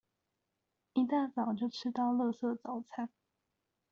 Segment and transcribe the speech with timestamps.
[0.93, 3.07] 一大早就吃到垃圾早餐